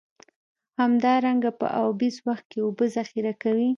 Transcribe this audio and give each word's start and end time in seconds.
همدارنګه 0.79 1.51
په 1.59 1.67
اوبیز 1.83 2.15
وخت 2.27 2.45
کې 2.51 2.59
اوبه 2.65 2.85
ذخیره 2.97 3.33
کوي. 3.43 3.69